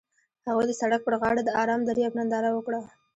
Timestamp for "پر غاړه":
1.05-1.41